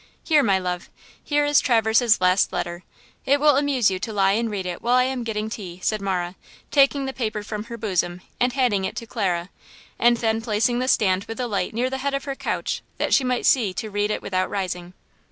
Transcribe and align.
Here, 0.23 0.41
my 0.41 0.57
love; 0.57 0.89
here 1.23 1.45
is 1.45 1.59
Traverse's 1.61 2.19
last 2.19 2.51
letter. 2.51 2.81
It 3.23 3.39
will 3.39 3.55
amuse 3.55 3.91
you 3.91 3.99
to 3.99 4.11
lie 4.11 4.31
and 4.31 4.49
read 4.49 4.65
it 4.65 4.81
while 4.81 4.95
I 4.95 5.03
am 5.03 5.23
getting 5.23 5.47
tea," 5.47 5.79
said 5.83 6.01
Marah, 6.01 6.33
taking 6.71 7.05
the 7.05 7.13
paper 7.13 7.43
from 7.43 7.65
her 7.65 7.77
bosom 7.77 8.21
and 8.39 8.51
handing 8.53 8.83
it 8.83 8.95
to 8.95 9.05
Clara, 9.05 9.51
and 9.99 10.17
then 10.17 10.41
placing 10.41 10.79
the 10.79 10.87
stand 10.87 11.25
with 11.25 11.37
the 11.37 11.45
light 11.47 11.75
near 11.75 11.91
the 11.91 11.99
head 11.99 12.15
of 12.15 12.23
her 12.23 12.33
couch 12.33 12.81
that 12.97 13.13
she 13.13 13.23
might 13.23 13.45
see 13.45 13.75
to 13.75 13.91
read 13.91 14.09
it 14.09 14.23
without 14.23 14.49
rising. 14.49 14.95